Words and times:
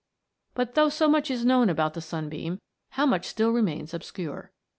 But 0.55 0.73
though 0.73 0.89
so 0.89 1.07
much 1.07 1.29
is 1.29 1.45
known 1.45 1.69
about 1.69 1.93
the 1.93 2.01
sunbeam, 2.01 2.59
how 2.93 3.05
much 3.05 3.27
still 3.27 3.51
remains 3.51 3.93
obscure 3.93 4.51